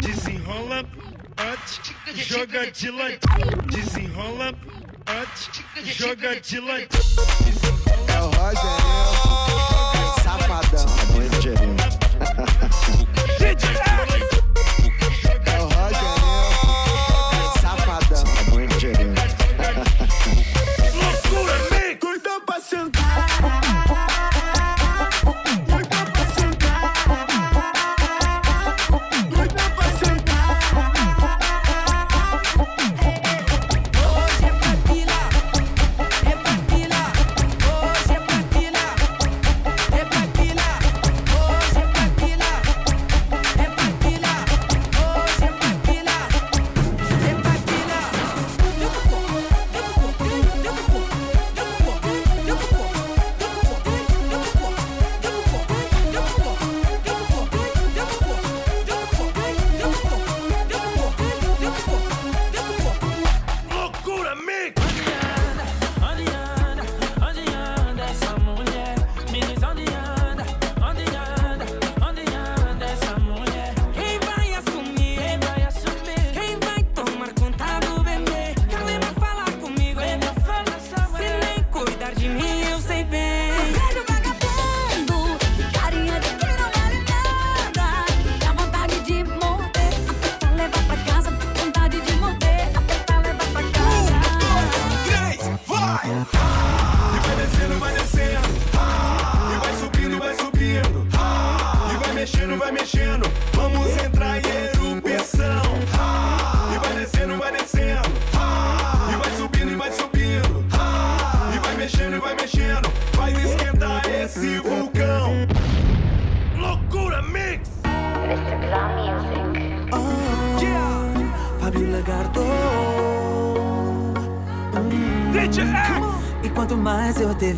[0.00, 0.84] desenrola,
[1.38, 1.80] antes,
[2.26, 4.54] joga de ladinho, desenrola,
[5.06, 5.50] antes,
[5.96, 6.88] joga de ladinho.
[8.08, 8.70] É o Rogerinho,
[10.22, 10.86] safadão.
[11.14, 11.76] Rogerinho.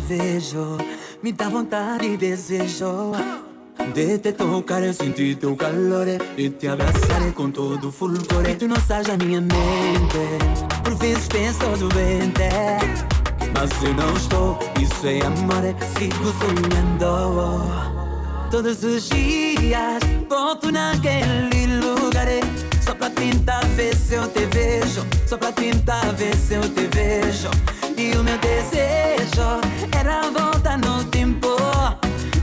[0.07, 0.77] Vejo,
[1.21, 3.11] me dá vontade e desejo.
[3.93, 6.07] De te tocar e sentir teu calor.
[6.37, 8.47] E te abraçar com todo fulgor.
[8.47, 10.23] E tu não sais da minha mente,
[10.83, 12.49] por vezes penso doente.
[13.53, 15.63] Mas eu não estou, isso é amor,
[15.97, 17.63] sigo sonhando.
[18.51, 19.99] Todos os dias
[20.29, 22.27] volto naquele lugar.
[22.81, 25.05] Só pra tentar ver se eu te vejo.
[25.25, 27.49] Só pra tentar ver se eu te vejo
[27.97, 29.61] E o meu desejo.
[29.97, 31.55] Era voltar no tempo.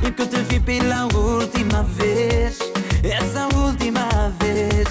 [0.07, 2.59] E que eu te vi pela última vez?
[3.03, 4.09] Essa última
[4.39, 4.89] vez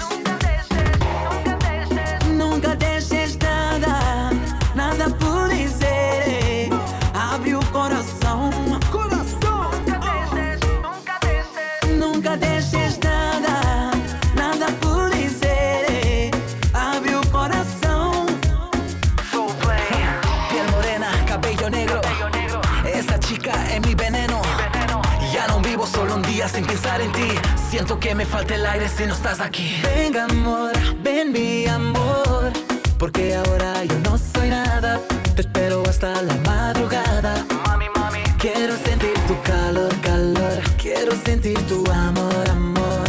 [27.80, 29.80] Siento que me falta el aire si no estás aquí.
[29.82, 32.52] Ven amor, ven mi amor.
[32.98, 35.00] Porque ahora yo no soy nada.
[35.34, 37.42] Te espero hasta la madrugada.
[37.64, 38.18] Mami, mami.
[38.38, 40.60] Quiero sentir tu calor, calor.
[40.76, 43.08] Quiero sentir tu amor, amor.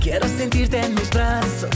[0.00, 1.70] Quiero sentirte en mis brazos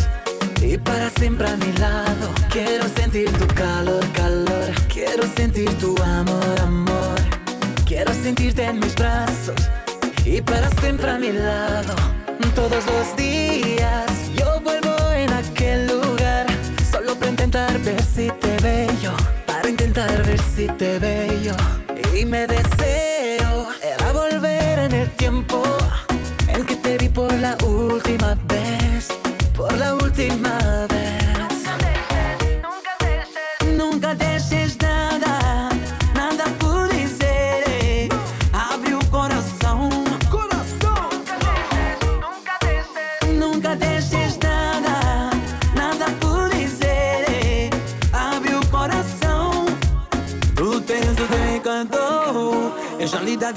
[0.63, 2.31] y para siempre a mi lado.
[2.49, 4.71] Quiero sentir tu calor, calor.
[4.87, 7.19] Quiero sentir tu amor, amor.
[7.85, 9.57] Quiero sentirte en mis brazos
[10.31, 11.95] y para siempre a mi lado.
[12.55, 16.47] Todos los días yo vuelvo en aquel lugar
[16.93, 19.13] solo para intentar ver si te veo,
[19.47, 21.57] para intentar ver si te veo.
[22.15, 25.63] Y me deseo era volver en el tiempo
[26.49, 28.50] en que te vi por la última vez,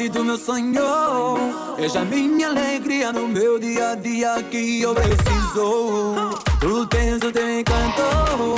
[0.03, 1.75] realidade do meu sonho.
[1.77, 6.39] És a minha alegria no meu dia a dia que eu preciso.
[6.59, 8.55] Tu tens o teu encanto,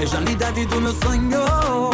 [0.00, 1.90] és a realidade do meu sonho.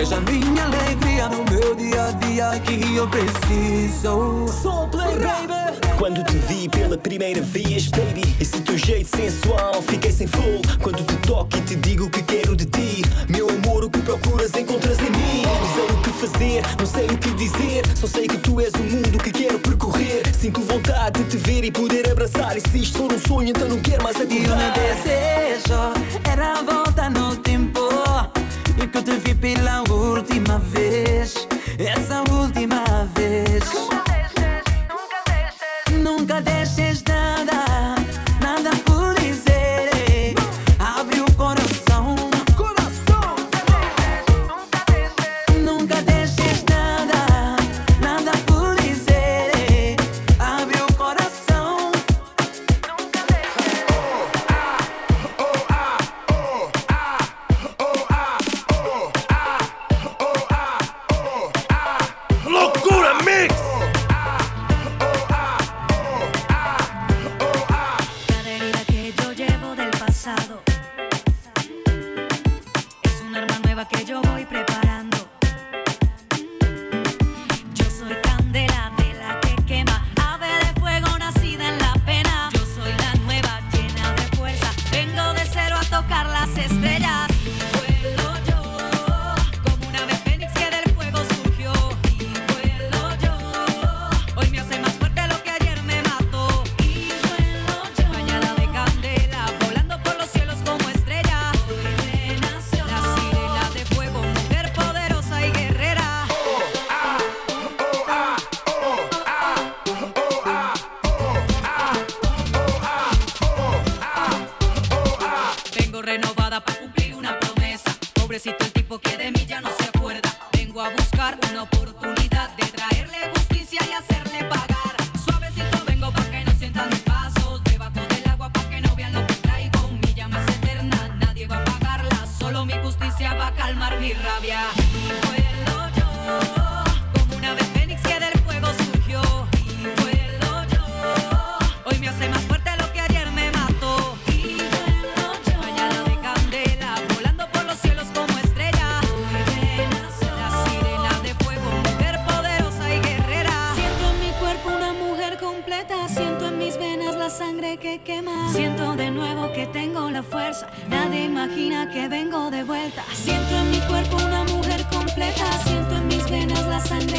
[0.00, 4.46] És a minha alegria no meu dia a dia que eu preciso.
[4.48, 5.57] Soul play, baby.
[5.98, 10.62] Quando te vi pela primeira vez, baby Esse teu jeito sensual, fiquei sem flow.
[10.80, 13.98] Quando te toco e te digo o que quero de ti Meu amor, o que
[14.02, 15.42] procuras encontras em mim.
[15.42, 18.72] Não sei o que fazer, não sei o que dizer Só sei que tu és
[18.74, 20.22] o mundo que quero percorrer.
[20.32, 22.56] Sinto vontade de te ver e poder abraçar.
[22.56, 26.30] E se isto for um sonho, então não quero mais acordar E o meu desejo
[26.30, 27.80] era a volta no tempo.
[28.80, 31.34] E que eu te vi pela última vez
[31.76, 32.84] Essa última
[33.16, 34.07] vez.
[36.40, 37.17] this is the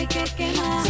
[0.09, 0.88] que quemar.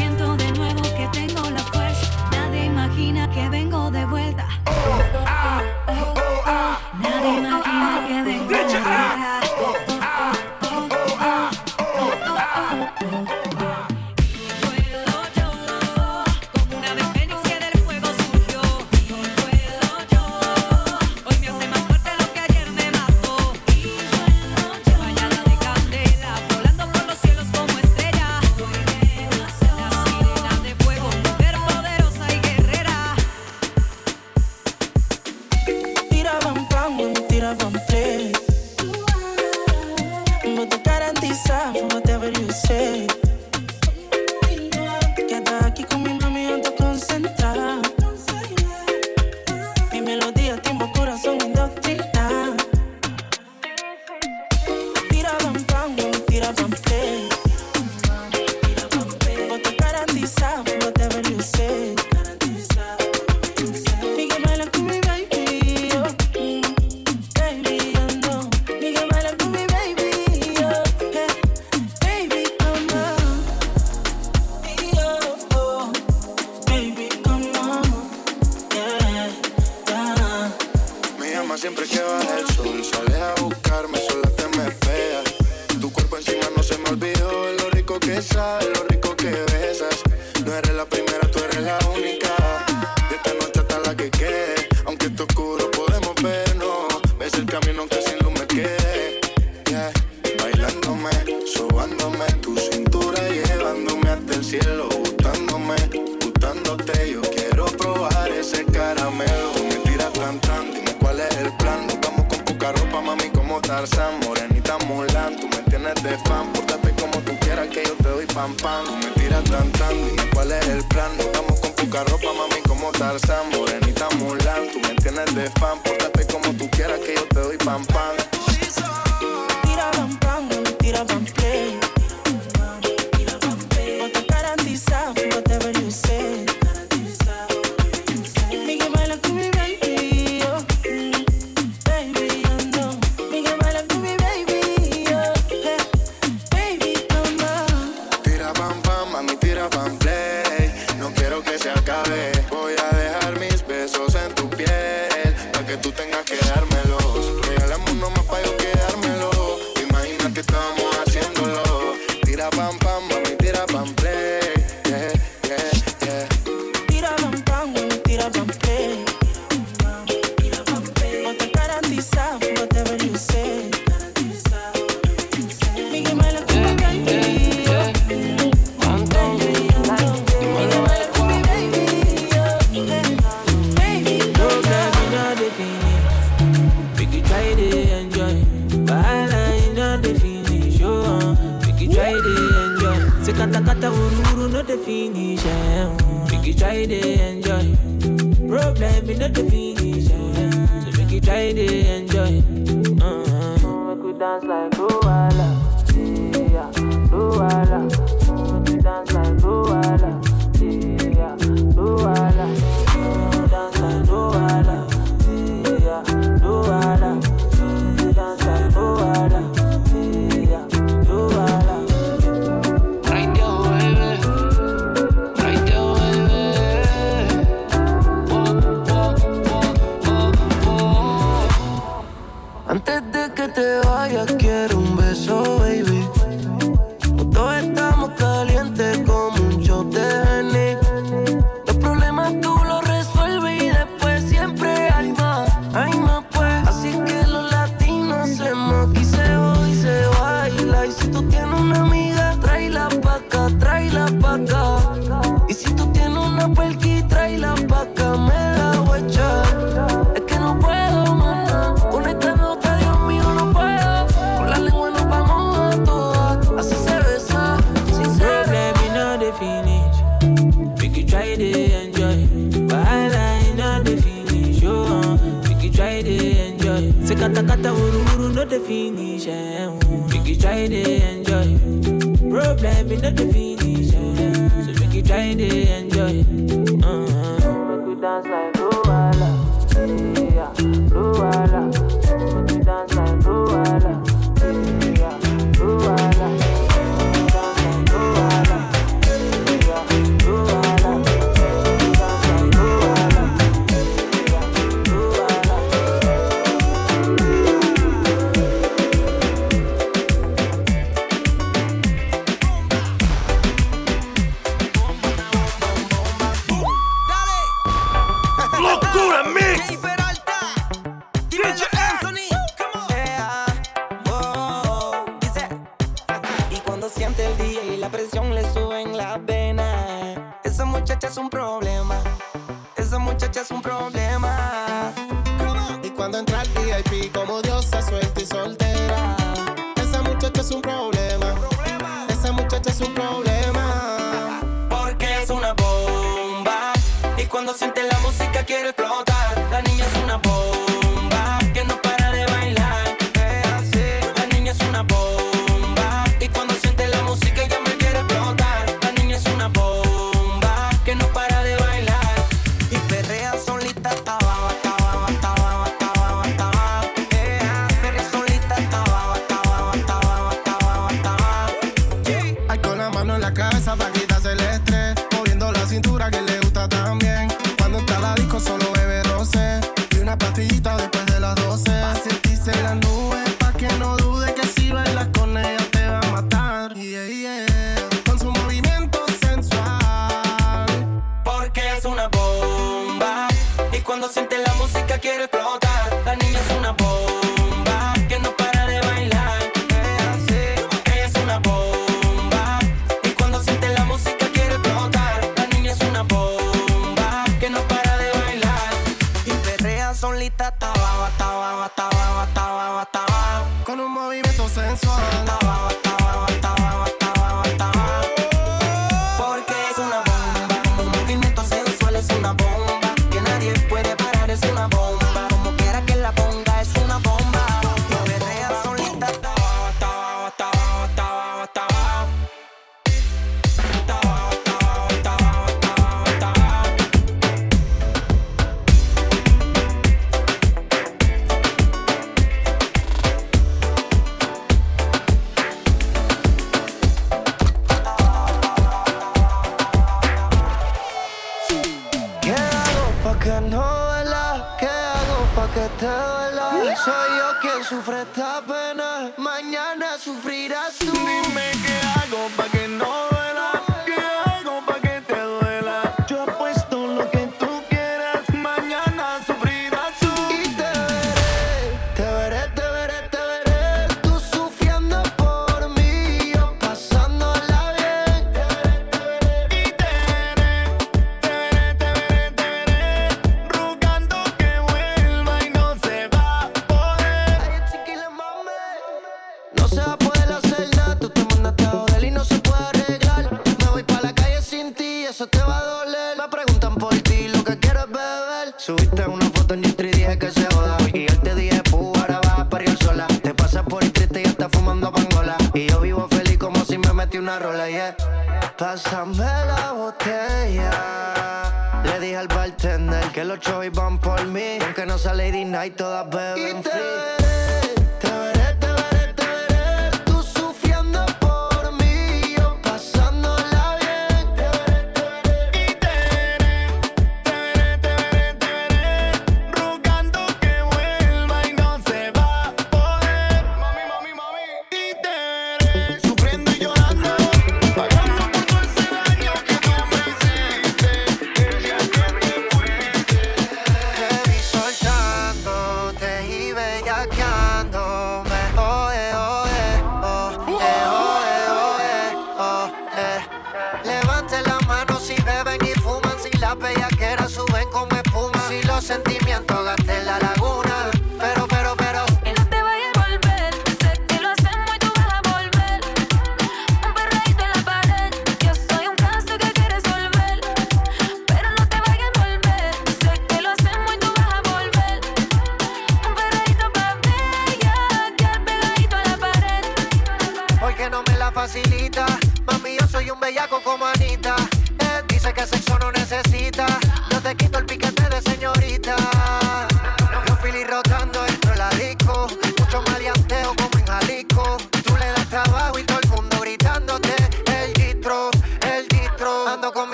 [457.79, 458.28] sofre tanto.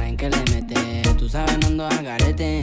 [0.00, 1.02] saben que le mete.
[1.18, 2.60] Tú sabes, no ando al garete.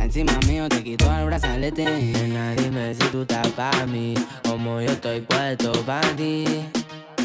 [0.00, 1.84] Encima mío te quito el brazalete.
[1.84, 6.44] Nena, dime si tú estás pa' mí, como yo estoy puesto pa' ti.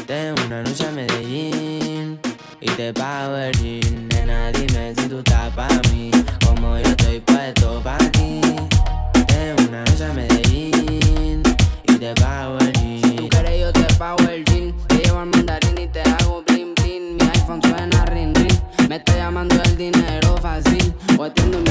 [0.06, 2.18] Tengo una noche a Medellín
[2.60, 4.08] y te pago el jean.
[4.08, 6.10] Nena, dime si tú estás pa' mí,
[6.46, 8.40] como yo estoy puesto pa' ti.
[9.26, 11.42] Tengo una noche a Medellín
[11.88, 12.65] y te pago el
[18.96, 20.94] Me está llamando el dinero fácil.
[21.18, 21.65] O atiendo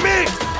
[0.00, 0.51] mix.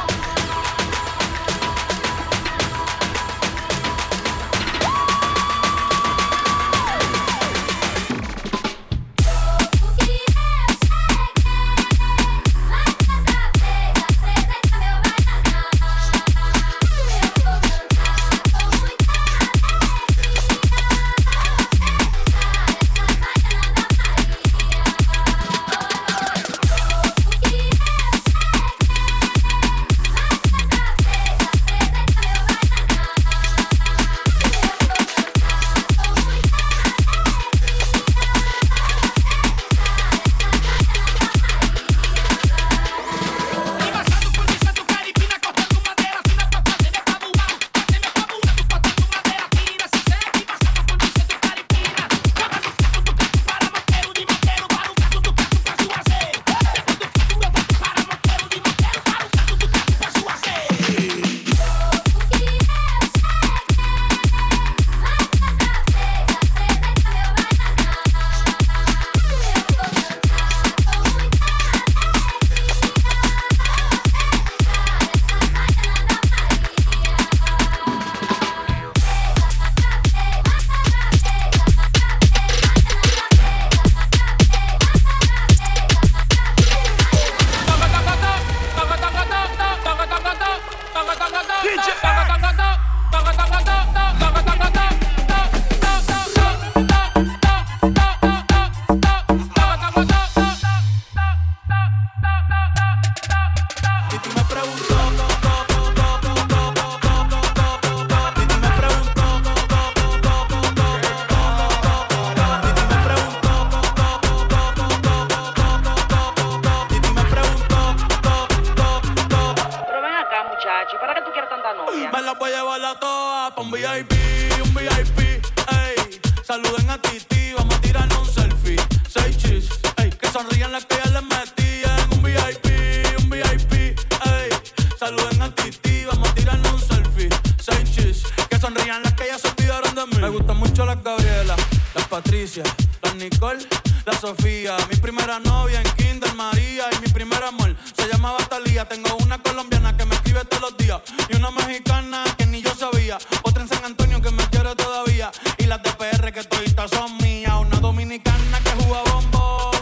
[143.14, 143.66] Nicole,
[144.06, 144.76] la Sofía.
[144.90, 146.84] Mi primera novia en Kinder María.
[146.96, 148.86] Y mi primer amor se llamaba Talía.
[148.86, 151.00] Tengo una colombiana que me escribe todos los días.
[151.28, 153.18] Y una mexicana que ni yo sabía.
[153.42, 155.30] Otra en San Antonio que me quiere todavía.
[155.58, 157.54] Y las de PR que todavía son mías.
[157.60, 159.76] Una dominicana que juega bombón.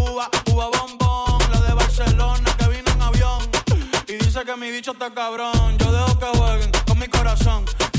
[0.00, 1.52] Uva, uva bombón.
[1.52, 3.42] La de Barcelona que vino en avión.
[4.08, 5.78] Y dice que mi bicho está cabrón.
[5.78, 7.64] Yo dejo que jueguen con mi corazón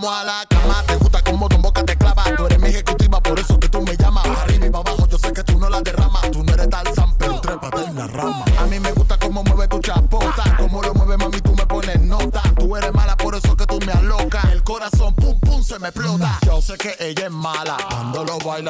[0.00, 0.44] mwala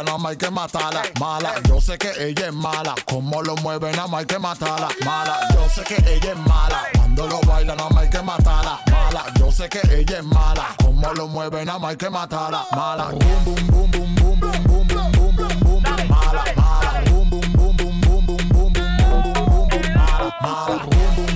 [0.01, 1.03] espalda, nada más hay que matarla.
[1.19, 2.95] Mala, yo sé que ella es mala.
[3.07, 4.89] Como lo mueve, nada más hay que matarla.
[5.05, 6.83] Mala, yo sé que ella es mala.
[6.95, 8.81] Cuando lo baila, nada más hay que matarla.
[8.91, 10.75] Mala, yo sé que ella es mala.
[10.83, 12.65] Como lo mueve, nada más hay que matarla.
[12.73, 17.31] Mala, boom, boom, boom, boom, boom, boom, boom, boom, boom, boom, boom, mala, mala, boom,
[17.31, 21.30] boom, boom, boom, boom, boom, boom, boom, boom, boom, boom, mala, mala, boom, boom.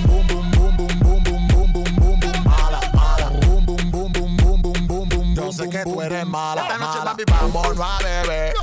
[5.55, 6.63] sé que tú eres mala.
[6.63, 8.53] Esta noche, mami, vamos a beber.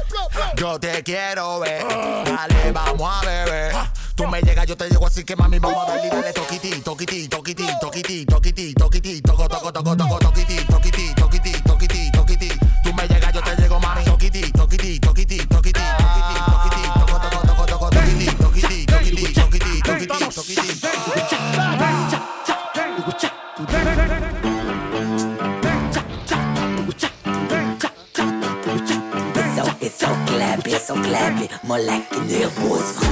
[0.56, 1.84] Yo te quiero ver.
[1.88, 2.22] Ah.
[2.24, 3.72] Dale, vamos a beber.
[3.74, 3.92] Ah.
[4.14, 6.32] Tú me llegas, yo te llego, así que mami, vamos a ver y dale ah.
[6.34, 12.11] toquiti, toquiti, toquiti, toquiti, toquiti, toquiti, toco, toco, toco, toco, toquiti, toquiti, toquiti, toquiti, toquiti.
[30.86, 33.11] så klädlig, må läcker nervös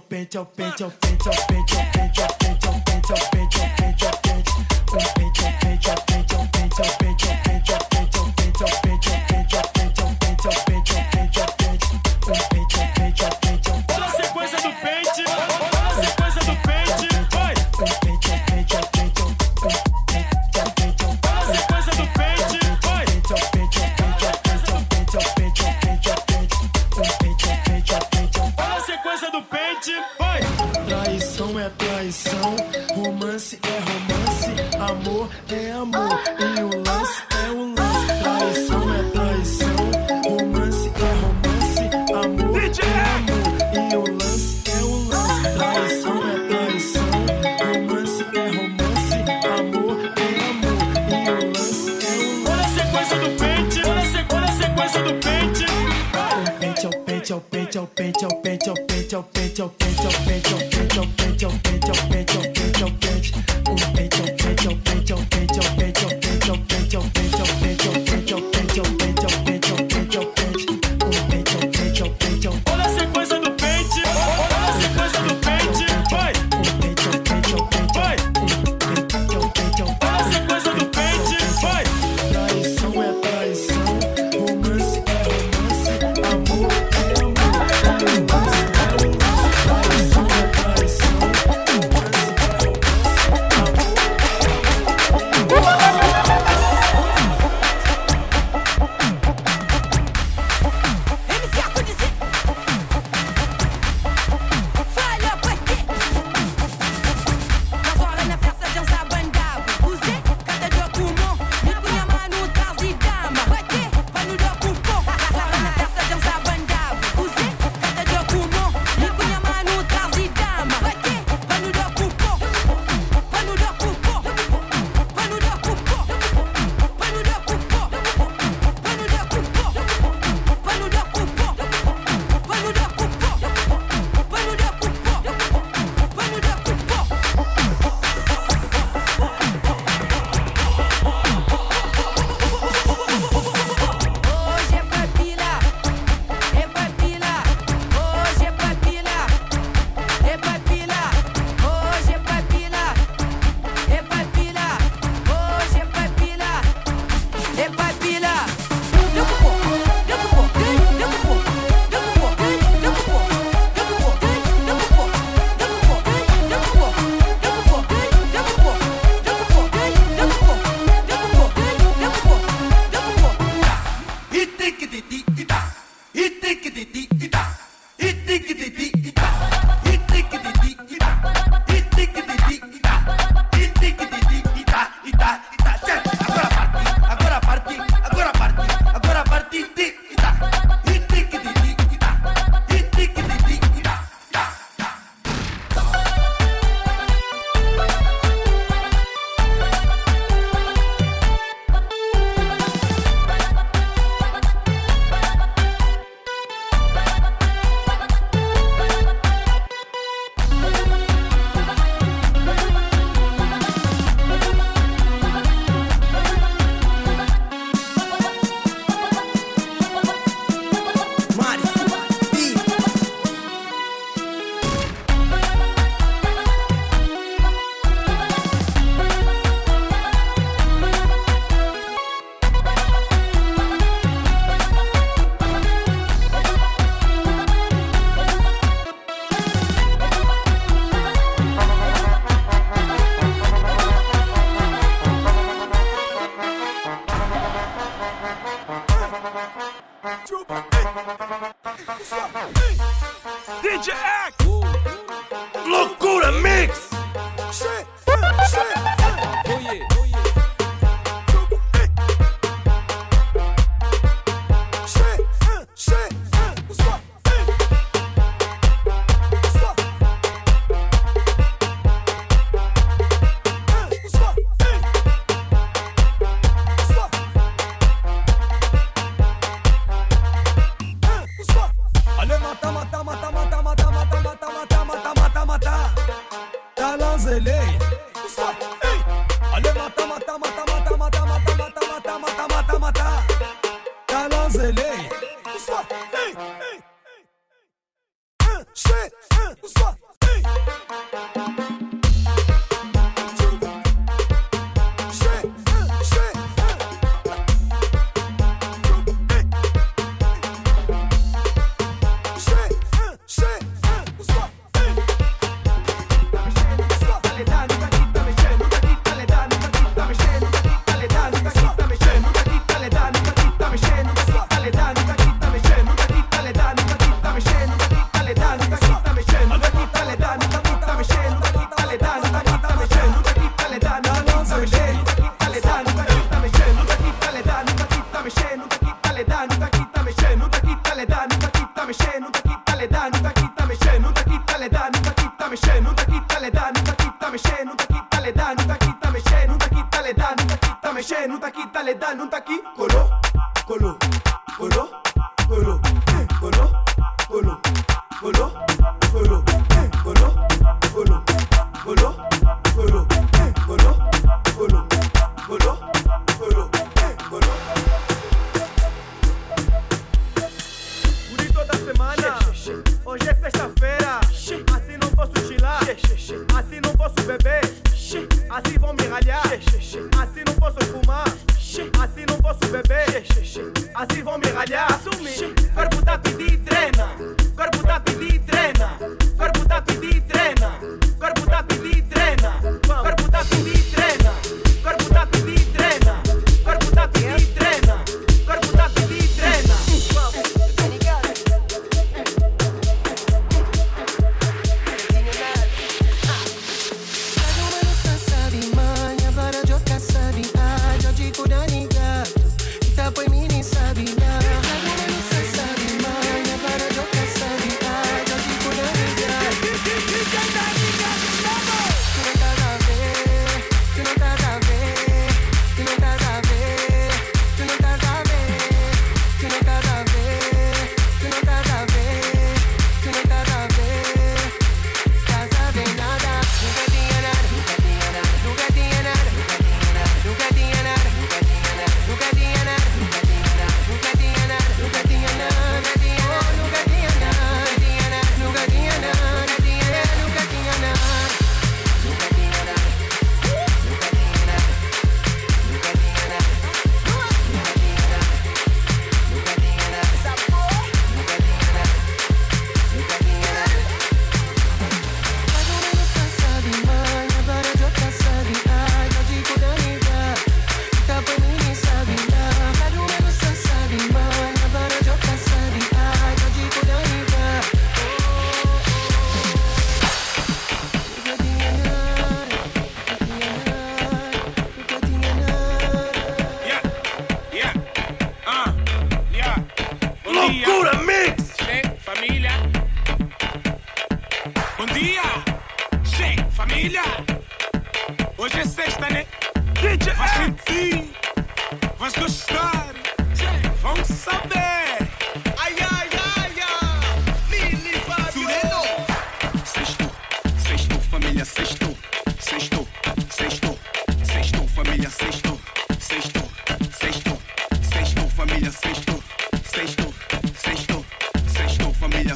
[0.00, 1.95] pente, ao pente, ao pente, ao pente, ao pente,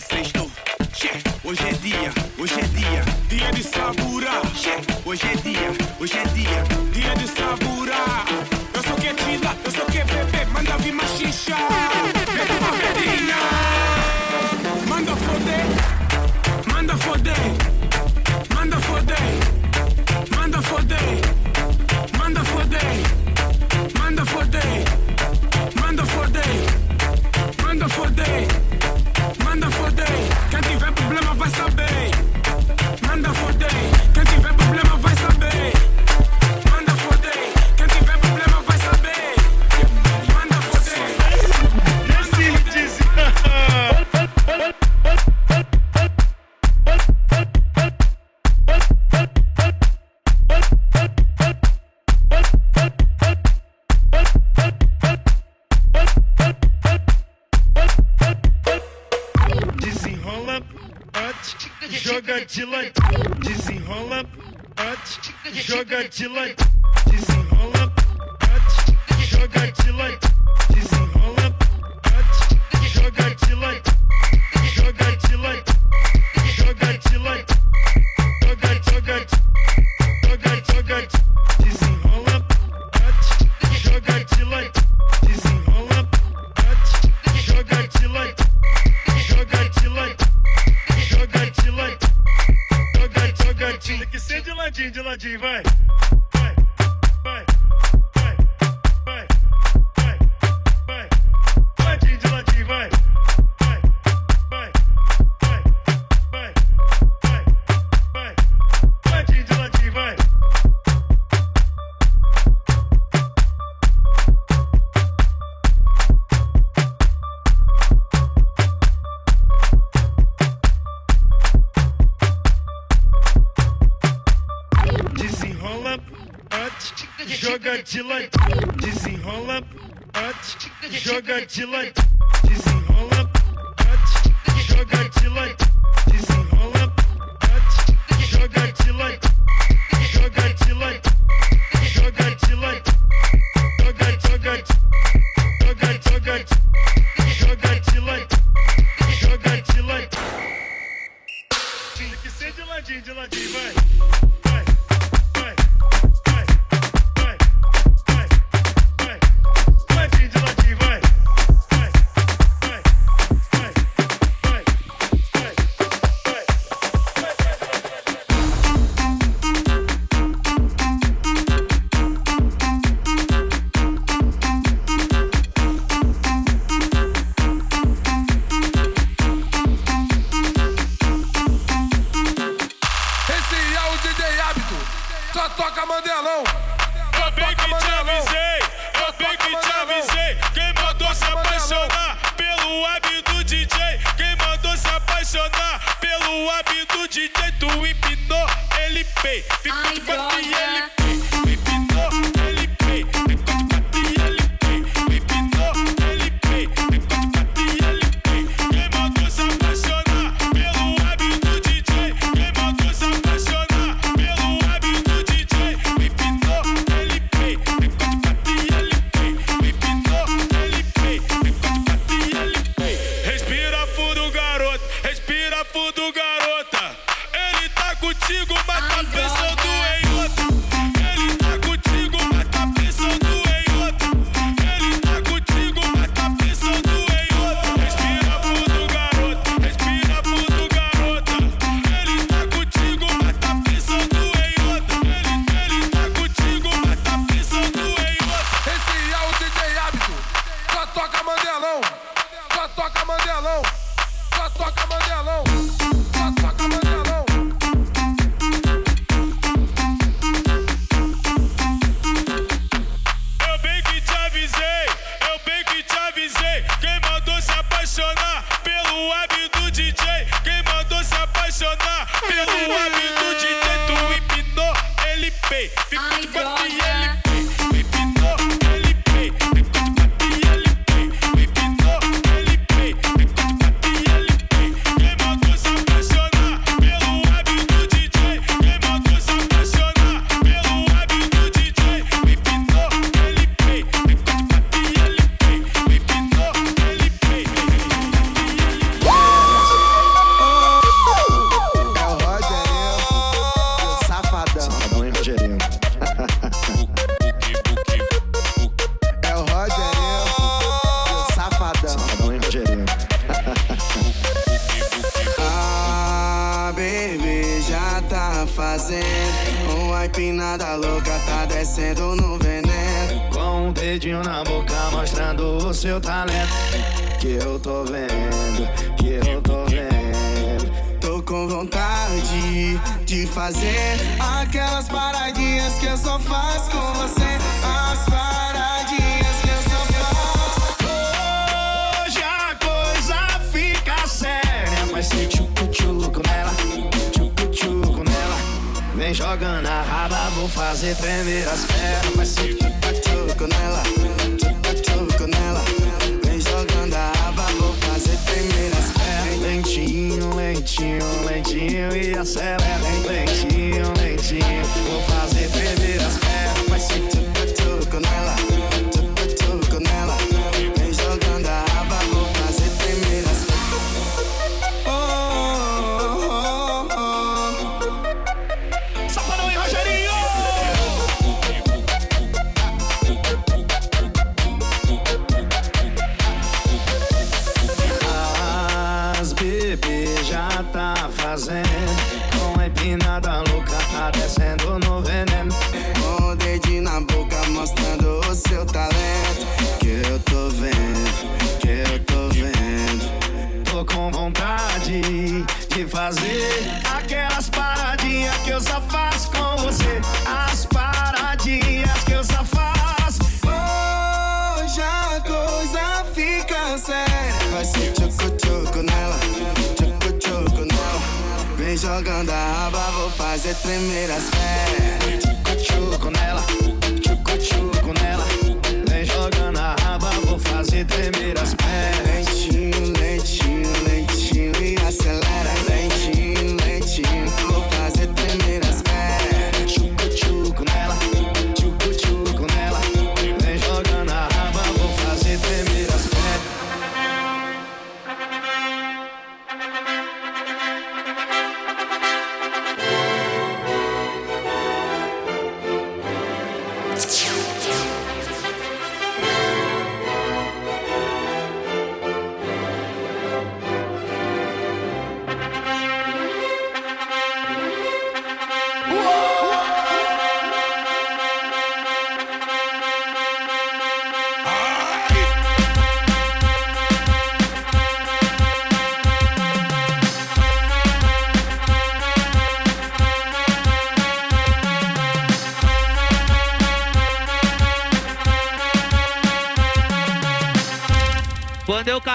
[0.01, 0.51] sexto.
[1.45, 4.31] Hoje é dia, hoje é dia, dia de sabura.
[5.05, 7.97] Hoje é dia, hoje é dia, dia de sabura.
[8.75, 11.50] Eu sou que eu sou que bebê, manda vir mais.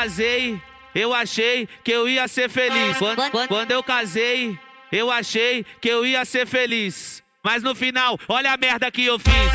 [0.06, 0.62] Casei,
[0.94, 2.96] eu achei que eu ia ser feliz.
[2.98, 4.58] Quando, quando- eu casei,
[4.92, 7.24] eu achei que eu ia ser feliz.
[7.44, 9.52] Mas no final, olha a merda que eu fiz.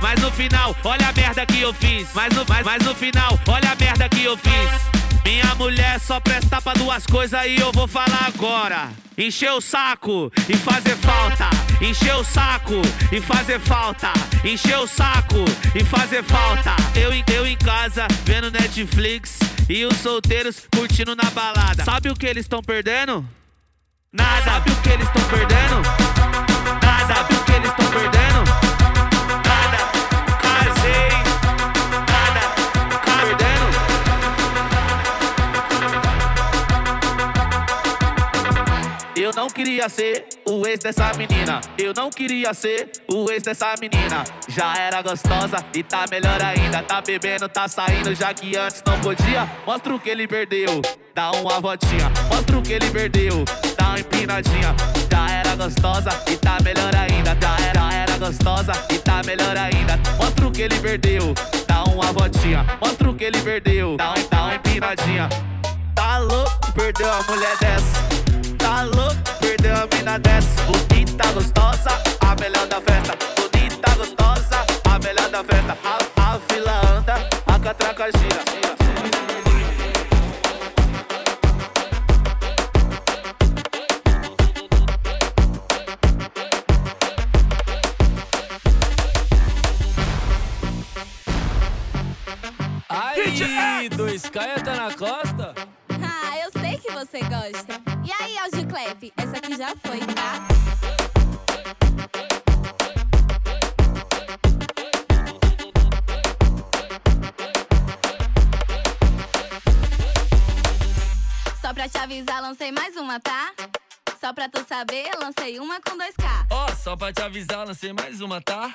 [0.00, 2.08] Mas no final, olha a merda que eu fiz.
[2.14, 4.98] Mas no, mas, mas no final, olha a merda que eu fiz.
[5.24, 8.90] Minha mulher só presta pra duas coisas e eu vou falar agora.
[9.18, 11.50] Encher o saco e fazer falta.
[11.84, 12.80] Encher o saco
[13.12, 14.12] e fazer falta.
[14.44, 15.44] Encher o saco
[15.74, 16.76] e fazer falta.
[16.94, 19.38] Eu, eu em casa, vendo Netflix
[19.68, 21.84] e os solteiros curtindo na balada.
[21.84, 23.28] Sabe o que eles estão perdendo?
[24.12, 24.44] Nada.
[24.44, 26.17] Sabe o que eles estão perdendo?
[39.38, 41.60] Não queria ser o ex dessa menina.
[41.78, 44.24] Eu não queria ser o ex dessa menina.
[44.48, 46.82] Já era gostosa e tá melhor ainda.
[46.82, 49.48] Tá bebendo, tá saindo, já que antes não podia.
[49.64, 50.82] Mostra o que ele perdeu,
[51.14, 52.10] dá uma voltinha.
[52.28, 53.44] Mostra o que ele perdeu,
[53.76, 54.74] dá uma empinadinha.
[55.08, 57.36] Já era gostosa e tá melhor ainda.
[57.40, 60.00] Já era, era gostosa e tá melhor ainda.
[60.16, 61.32] Mostra o que ele perdeu,
[61.64, 62.66] dá uma voltinha.
[62.84, 65.28] Mostra o que ele perdeu, dá, uma- dá uma empinadinha.
[65.94, 68.27] Tá louco, perdeu a mulher dessa.
[68.78, 70.62] Tá louco, perdeu a mina dessa.
[70.62, 73.18] Bonita, gostosa, a melhor da festa.
[73.34, 75.76] Bonita, gostosa, a melhor da festa.
[75.82, 77.14] A, a fila anda,
[77.44, 78.38] a catraca gira.
[92.88, 95.52] Aí, dois caia tá na costa?
[96.00, 97.77] Ah, eu sei que você gosta.
[98.08, 100.48] E aí, Algiclep, essa aqui já foi, tá?
[111.60, 113.52] Só pra te avisar, lancei mais uma, tá?
[114.18, 116.46] Só pra tu saber, lancei uma com 2K.
[116.50, 118.74] Ó, só pra te avisar, lancei mais uma, tá?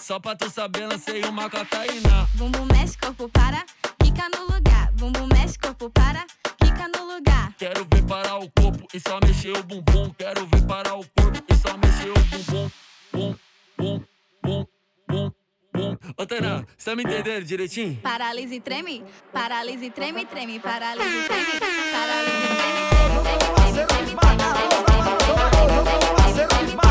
[0.00, 2.26] Só pra tu saber, lancei uma com a Tainá.
[2.32, 3.66] Bumbum mexe, corpo para,
[4.02, 4.90] fica no lugar.
[4.92, 6.24] Bumbum mexe, corpo para,
[6.88, 7.54] no lugar.
[7.58, 10.10] Quero ver parar o corpo e só mexer o bumbum.
[10.18, 12.70] Quero ver parar o corpo e só mexer o bumbum.
[13.12, 13.34] Bum,
[13.78, 14.00] bum,
[14.42, 14.66] bum,
[15.08, 15.32] bum,
[15.74, 15.96] bum.
[16.16, 18.00] Ô, Tainá, você tá me entendendo direitinho?
[18.02, 21.60] Paralise e treme, paralise e treme, treme, paralise e treme,
[21.92, 23.22] paralise e treme, treme,
[23.52, 26.81] treme, treme, treme, treme, treme, Fui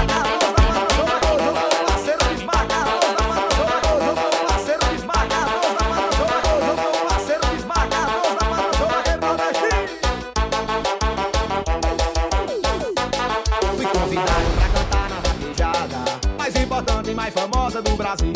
[18.12, 18.34] Brasil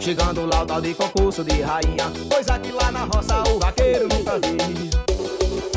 [0.00, 4.08] Chegando lá o tal de concurso de rainha Coisa que lá na roça o vaqueiro
[4.08, 4.90] nunca viu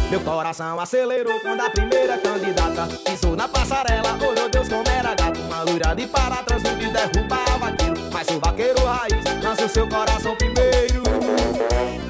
[0.09, 5.39] Meu coração acelerou quando a primeira candidata Pisou na passarela, olhou Deus como era gato
[5.41, 10.35] Uma loira de para transude derrubar vaqueiro Mas o vaqueiro raiz lança o seu coração
[10.35, 11.03] primeiro.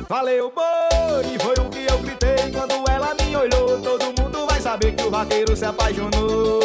[0.07, 4.95] Valeu boi, foi o que eu gritei quando ela me olhou Todo mundo vai saber
[4.95, 6.61] que o vaqueiro se apaixonou.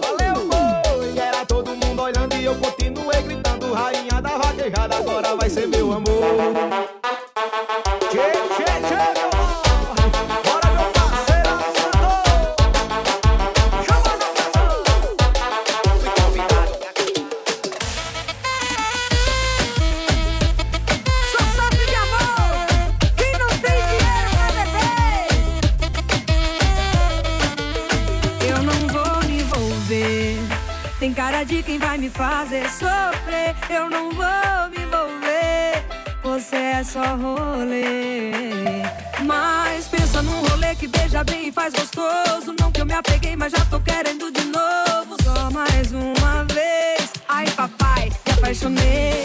[0.00, 2.87] Valeu boi, era todo mundo olhando e eu continuei
[4.98, 6.06] agora vai ser meu amor.
[8.10, 9.00] Tchê, tchê, tchê,
[10.38, 12.20] Agora meu parceiro acertou.
[13.86, 14.70] Chama na pressão.
[15.98, 16.74] Fui convidado
[21.32, 22.66] Só sabe de amor.
[23.16, 25.28] Quem não tem dinheiro vai beber.
[28.50, 30.36] Eu não vou me envolver.
[30.98, 33.54] Tem cara de quem vai me fazer sofrer.
[33.70, 34.87] Eu não vou me
[36.40, 38.30] você é só rolê.
[39.24, 42.54] Mas pensa num rolê que beija bem e faz gostoso.
[42.60, 45.16] Não que eu me apeguei, mas já tô querendo de novo.
[45.22, 47.12] Só mais uma vez.
[47.28, 49.17] Ai, papai, me apaixonei.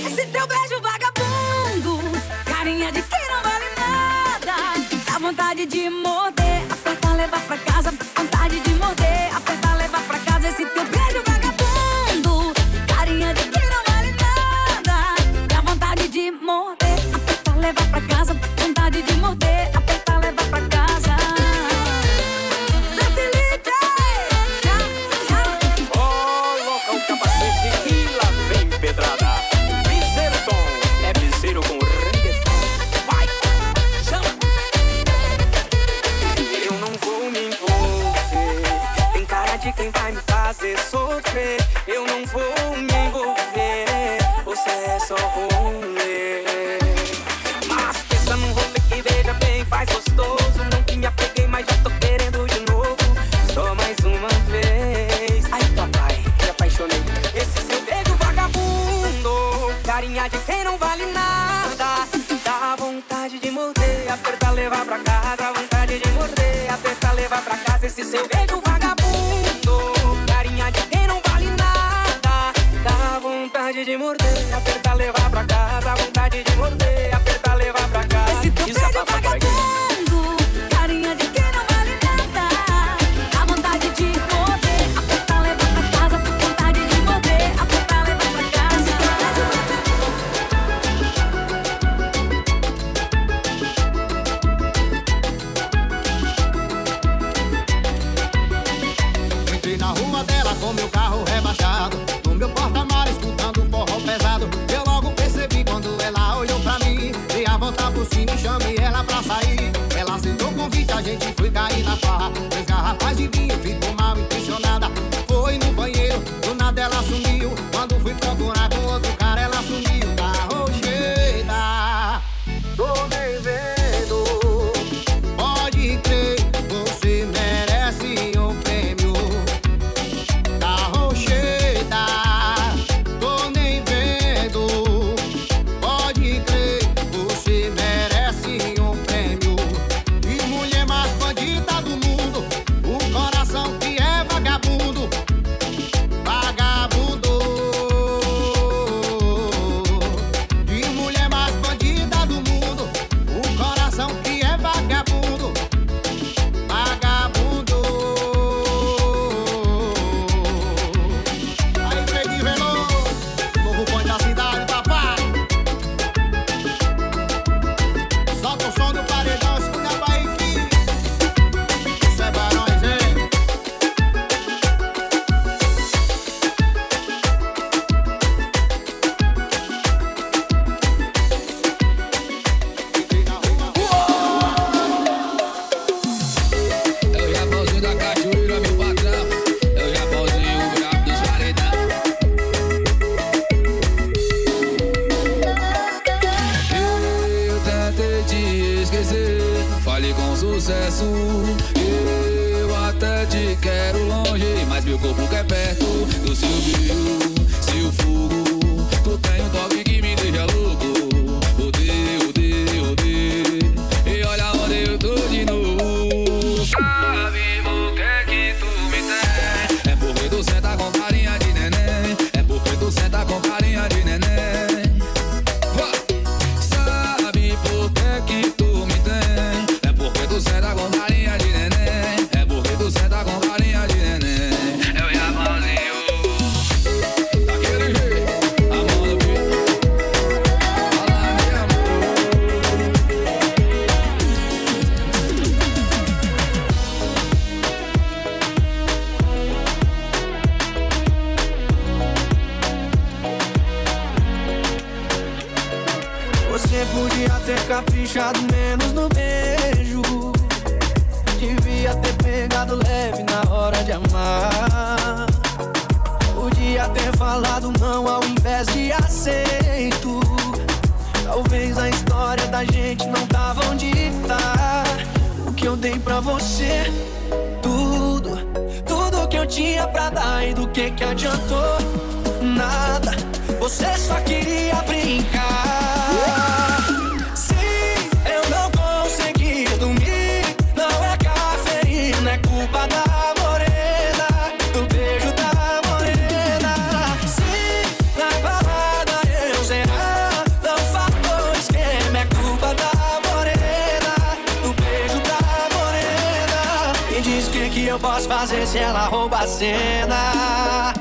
[308.14, 310.94] posso fazer se ela rouba a cena?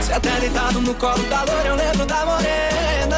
[0.00, 3.16] Se até deitado no colo da loura eu lembro da morena.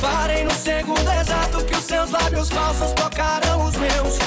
[0.00, 4.18] Parei no segundo exato que os seus lábios falsos tocaram os meus.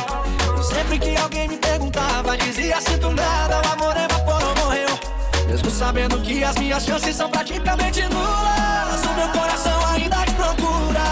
[0.59, 4.99] E sempre que alguém me perguntava, dizia cinturada, nada o amor evaporou, morreu.
[5.47, 11.07] Mesmo sabendo que as minhas chances são praticamente nulas, o meu coração ainda te procura.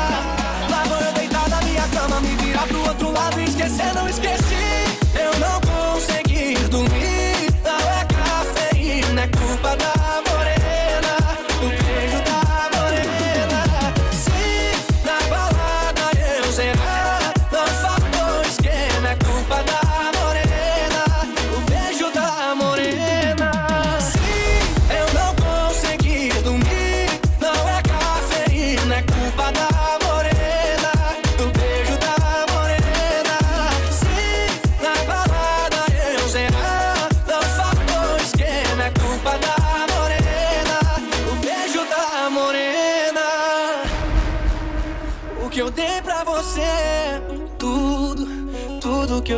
[0.69, 4.07] Lá vou eu deitar na minha cama, me virar pro outro lado e esquecer, não
[4.07, 4.64] esqueci.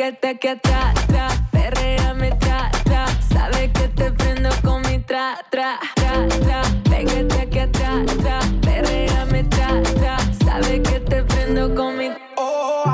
[0.00, 3.06] pégate aquí atrás, tra, perréame, tra, tra.
[3.32, 6.62] Sabes que te prendo con mi tra, tra, tra, tra.
[6.88, 10.16] Pégate aquí atrás, tra, perréame, tra, tra.
[10.44, 12.84] Sabes que te prendo con mi Oh,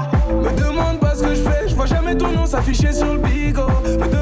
[0.43, 3.19] me demande pas ce que je fais, je vois jamais ton nom s'afficher sur le
[3.19, 4.16] bigot.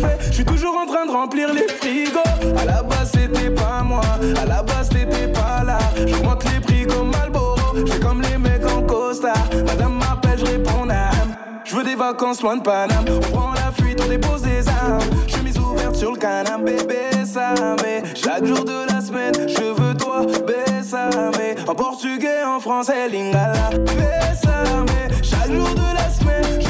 [0.00, 2.20] Que je suis toujours en train de remplir les frigos.
[2.58, 4.02] À la base c'était pas moi,
[4.40, 5.78] à la base t'étais pas là.
[6.06, 9.34] J'augmente les prix comme Malboro, j'ai comme les mecs en costard.
[9.66, 11.36] Madame m'appelle, je réponds n'âme.
[11.64, 13.04] Je veux des vacances loin de Paname.
[13.08, 15.00] On prend la fuite, on dépose des armes.
[15.26, 19.94] Chemise ouverte sur le canapé, bébé, ça mais Chaque jour de la semaine, je veux
[19.94, 21.32] toi, bésame.
[21.66, 23.70] En portugais, en français, lingala.
[23.70, 24.86] Bésame.
[25.22, 26.60] Chaque jour de la semaine,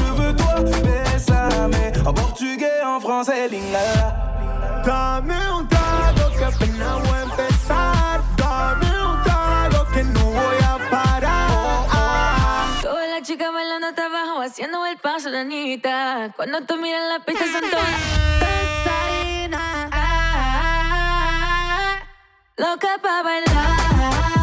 [2.08, 4.82] En portugais, en français, lingala.
[4.82, 8.22] Dame un trago que apenas voy a empezar.
[8.34, 12.80] Dame un trago que no voy a parar.
[12.80, 16.32] Todas las chicas bailando hasta abajo, haciendo el paso de Anita.
[16.34, 17.86] Cuando tú miras la pista son todas.
[19.92, 22.00] Ah,
[22.56, 24.37] loca pa' bailar.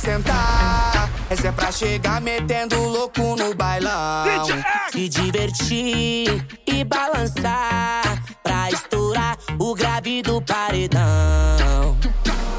[0.00, 1.10] Sentar.
[1.28, 4.24] Essa é pra chegar metendo louco no bailão.
[4.90, 8.02] Se divertir e balançar
[8.42, 11.96] pra estourar o grave do paredão.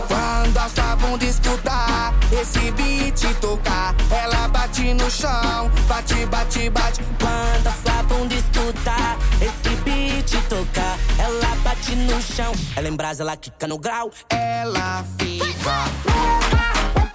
[0.07, 7.01] Quando a sua bunda escutar esse beat tocar, ela bate no chão, bate, bate, bate.
[7.19, 12.53] Quando a sua bunda escutar esse beat tocar, ela bate no chão.
[12.76, 14.11] Ela em brasa, ela quica no grau.
[14.30, 17.10] Ela fica.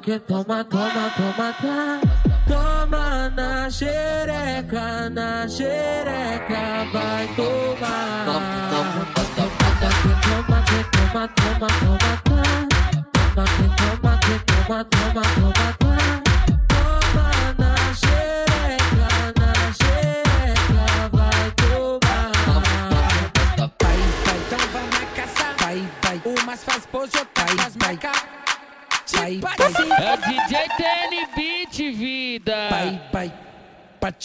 [0.00, 2.00] Que toma, toma, toma, toma.
[2.48, 7.69] Toma na xereca, na xereca, vai tomar.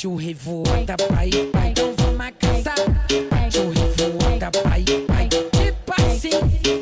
[0.06, 0.96] Partiu revoada.
[1.10, 2.76] Vai, vai, então vamos caçar.
[3.30, 4.52] Partiu revoada.
[4.64, 6.30] Vai, vai, tipo assim.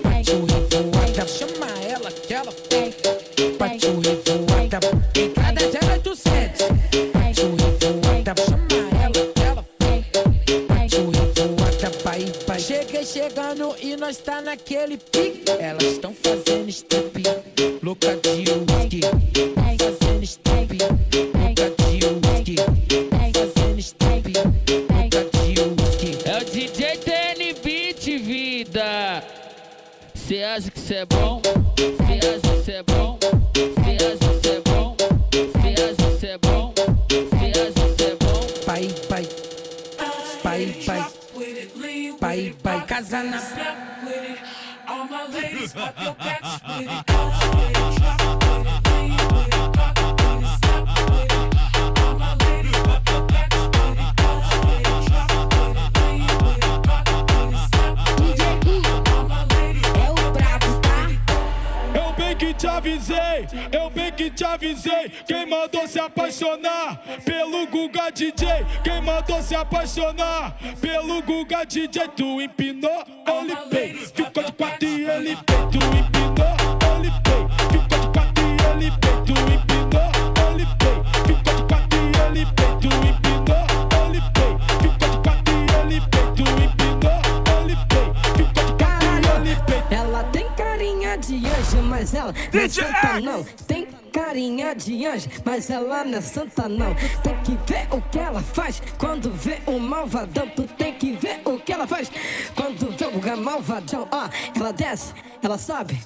[0.02, 1.28] Partiu revoada.
[1.28, 2.94] Chama ela que ela vem.
[3.58, 4.80] Partiu revoada.
[5.16, 5.62] Entrada
[5.96, 6.68] 0800.
[7.14, 8.36] Partiu revoada.
[8.44, 8.68] Chama
[9.02, 10.68] ela que ela vem.
[10.68, 11.92] Partiu revoada.
[12.04, 12.60] Vai, vai.
[12.60, 15.50] Cheguei chegando e nós tá naquele pique.
[15.60, 17.24] Elas estão fazendo strip.
[17.82, 19.63] Louca de whisky.
[30.54, 31.42] Acha que cê é bom?
[31.76, 33.18] Cê acha que cê é bom?
[33.20, 34.96] Cê acha que cê é bom?
[35.32, 36.74] Cê acha que cê é bom?
[36.78, 38.66] Cê acha que cê é bom?
[38.66, 39.28] Pai, pai.
[40.44, 41.06] Pai, pai.
[42.20, 42.86] Pai, pai.
[42.86, 43.42] Casa na
[44.86, 47.63] All my ladies, pop your backs with it.
[67.26, 68.66] Pelo Guga DJ?
[68.84, 72.08] Quem mandou se apaixonar pelo Guga DJ?
[72.16, 73.94] Tu empinou, ele bem.
[73.96, 75.70] Ficou de quatro e ele bem.
[75.72, 76.56] Tu empinou,
[76.96, 77.50] ele bem.
[77.72, 79.16] Ficou de quatro e ele bem.
[79.26, 80.12] Tu empinou,
[80.50, 80.98] ele bem.
[81.26, 82.72] Ficou de quatro e ele bem.
[82.82, 83.66] Tu empinou,
[84.06, 84.52] ele bem.
[84.82, 86.26] Ficou de quatro e ele bem.
[86.36, 87.20] Tu empinou,
[87.62, 88.08] ele bem.
[88.36, 89.82] Ficou de quatro e ele bem.
[89.98, 93.46] Ela tem carinha de anjo, mas ela não é santa não.
[94.34, 95.04] Carinha de
[95.46, 96.96] mas ela não é santa não.
[97.22, 100.50] Tem que ver o que ela faz quando vê um malvadão.
[100.56, 102.10] Tu tem que ver o que ela faz
[102.56, 104.08] quando vê o malvadão.
[104.12, 106.00] Ó, ela desce, ela sobe.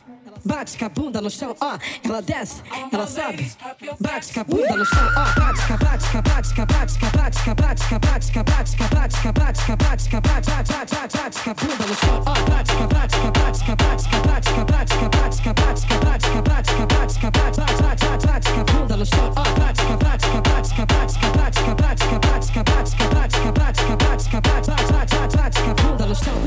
[0.48, 3.52] Bate com a bunda no chão, ó, ela desce, ela sobe,
[4.00, 7.12] bate com a bunda no chão, ó, bate com bate com bate com bate com
[7.12, 10.50] bate com bate com bate com bate com bate com bate com bate com bate
[10.50, 13.76] bate bate bate com a bunda no chão, ó, bate com bate com bate com
[13.76, 17.20] bate com bate com bate com bate com bate com bate com bate com bate
[17.20, 20.42] com bate bate bate bate com a bunda no chão, ó, bate com bate com
[20.48, 23.84] bate com bate com bate com bate com bate com bate com bate com bate
[23.84, 26.38] com bate com bate bate bate bate com a bunda no chão.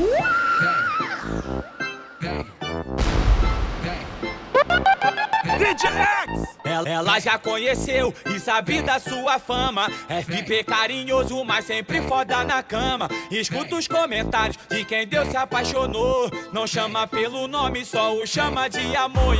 [6.63, 9.89] Ela, ela já conheceu e sabe da sua fama.
[10.07, 13.09] FP carinhoso, mas sempre foda na cama.
[13.29, 16.29] Escuta os comentários de quem Deus se apaixonou.
[16.51, 19.35] Não chama pelo nome, só o chama de amor.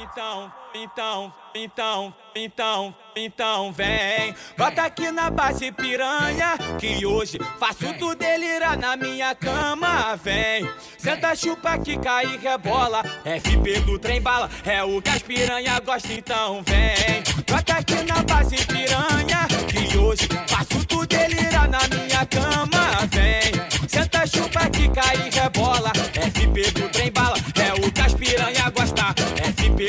[0.00, 4.32] Então, então, então, então, então, vem.
[4.56, 10.14] Bota aqui na base piranha, que hoje faço tu delirar na minha cama.
[10.22, 13.02] Vem, senta, chupa, que cai e rebola.
[13.24, 17.24] FP do trem bala, é o que as piranha gostam, então vem.
[17.50, 23.06] Bota aqui na base piranha, que hoje faço tu delirar na minha cama.
[23.10, 25.90] Vem, senta, chupa, que cai e rebola.
[26.14, 26.97] FP do trem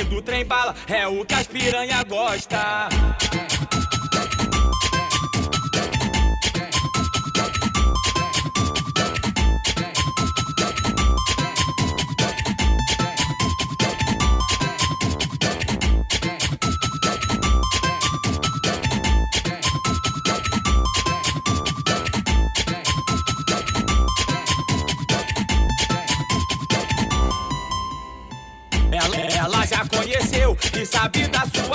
[0.03, 2.89] do trem bala, é o que as piranha gosta.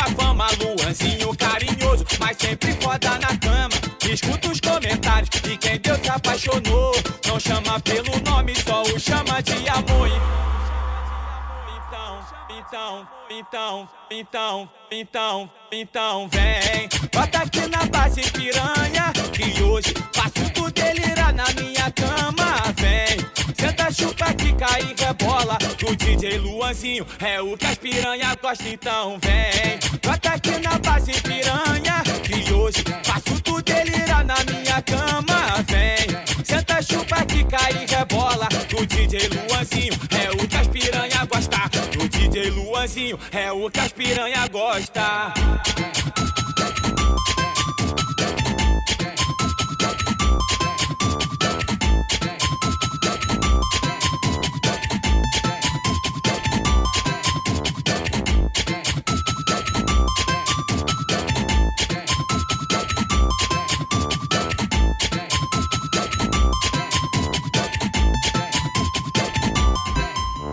[0.07, 0.47] Fama.
[0.61, 3.75] Luanzinho carinhoso, mas sempre foda na cama.
[4.11, 6.93] Escuta os comentários de quem Deus se apaixonou.
[7.27, 10.44] Não chama pelo nome, só o chama de amor.
[12.75, 16.89] Então, então, então, então, então, vem.
[17.13, 23.17] Bota aqui na base piranha, que hoje faço tu delirar na minha cama, vem.
[23.57, 25.57] Senta, chupa, quica e rebola.
[25.79, 29.79] Do DJ Luanzinho é o que as piranha gostam, então vem.
[30.03, 36.45] Bota aqui na base piranha, que hoje faço tu delirar na minha cama, vem.
[36.45, 38.49] Senta, chupa, quica e rebola.
[38.69, 41.55] Do DJ Luanzinho é o que as piranha gosta.
[42.35, 45.33] DJ Luanzinho é o que as piranha gosta.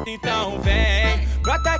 [0.05, 0.90] Então vem,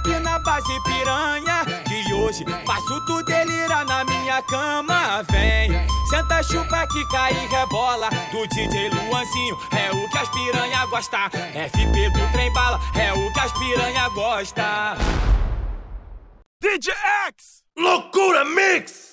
[0.02, 5.72] aqui na base piranha Que hoje faço tu delirar na minha cama Vem,
[6.10, 12.10] senta, chupa, quica e rebola Do DJ Luanzinho é o que as piranha gosta FP
[12.10, 14.98] do trem bala é o que as piranha gosta
[16.61, 16.94] DJ
[17.28, 17.64] X!
[17.78, 19.10] Loucura Mix!